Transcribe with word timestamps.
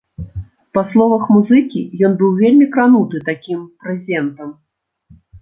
Па 0.77 0.81
словах 0.93 1.23
музыкі, 1.35 1.81
ён 2.07 2.15
быў 2.23 2.31
вельмі 2.41 2.65
крануты 2.73 3.23
такім 3.29 3.61
прэзентам. 3.85 4.49